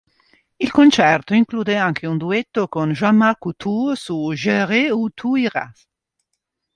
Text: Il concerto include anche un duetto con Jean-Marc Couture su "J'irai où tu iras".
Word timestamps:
Il 0.59 0.71
concerto 0.71 1.35
include 1.35 1.75
anche 1.75 2.07
un 2.07 2.17
duetto 2.17 2.67
con 2.67 2.91
Jean-Marc 2.91 3.37
Couture 3.39 3.95
su 3.95 4.31
"J'irai 4.33 4.89
où 4.89 5.11
tu 5.11 5.37
iras". 5.39 5.87